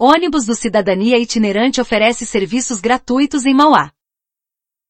[0.00, 3.90] Ônibus do Cidadania Itinerante oferece serviços gratuitos em Mauá.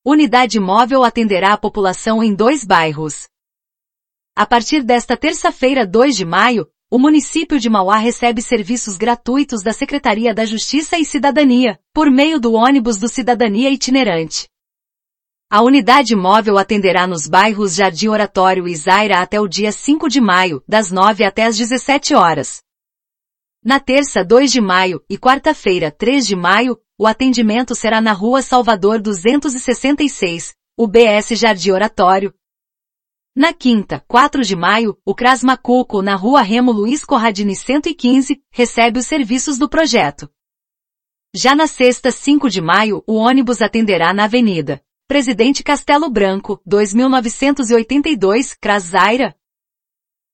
[0.04, 3.26] Unidade móvel atenderá a população em dois bairros.
[4.36, 9.72] A partir desta terça-feira, 2 de maio, o município de Mauá recebe serviços gratuitos da
[9.72, 14.46] Secretaria da Justiça e Cidadania, por meio do ônibus do Cidadania Itinerante.
[15.50, 20.20] A unidade móvel atenderá nos bairros Jardim Oratório e Zaira até o dia 5 de
[20.20, 22.62] maio, das 9 até as 17 horas.
[23.64, 28.42] Na terça 2 de maio e quarta-feira 3 de maio, o atendimento será na Rua
[28.42, 32.34] Salvador 266, UBS Jardim Oratório,
[33.38, 38.98] na quinta, 4 de maio, o CRAS Macuco, na rua Remo Luiz Corradini 115, recebe
[38.98, 40.28] os serviços do projeto.
[41.32, 48.54] Já na sexta, 5 de maio, o ônibus atenderá na Avenida Presidente Castelo Branco, 2982,
[48.60, 49.36] CRAS Zaira.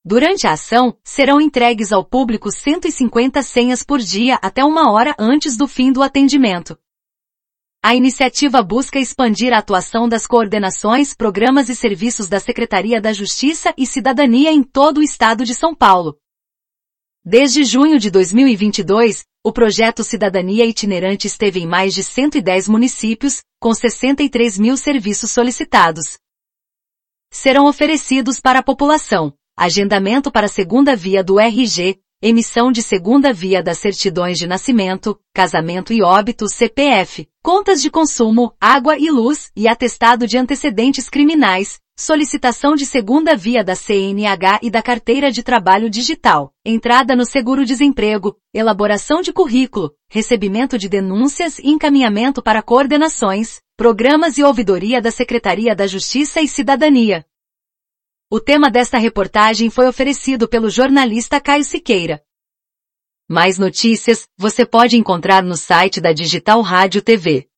[0.07, 5.57] Durante a ação, serão entregues ao público 150 senhas por dia até uma hora antes
[5.57, 6.79] do fim do atendimento.
[7.83, 13.73] A iniciativa busca expandir a atuação das coordenações, programas e serviços da Secretaria da Justiça
[13.79, 16.19] e Cidadania em todo o estado de São Paulo.
[17.25, 23.73] Desde junho de 2022, o projeto Cidadania Itinerante esteve em mais de 110 municípios, com
[23.73, 26.19] 63 mil serviços solicitados.
[27.31, 33.63] Serão oferecidos para a população agendamento para segunda via do RG, emissão de segunda via
[33.63, 39.69] das certidões de nascimento, casamento e óbito CPF, contas de consumo, água e luz e
[39.69, 45.89] atestado de antecedentes criminais, solicitação de segunda via da CNH e da carteira de trabalho
[45.89, 54.39] digital, entrada no seguro-desemprego, elaboração de currículo, recebimento de denúncias e encaminhamento para coordenações, programas
[54.39, 57.25] e ouvidoria da Secretaria da Justiça e Cidadania.
[58.37, 62.21] O tema desta reportagem foi oferecido pelo jornalista Caio Siqueira.
[63.29, 67.49] Mais notícias você pode encontrar no site da Digital Rádio TV.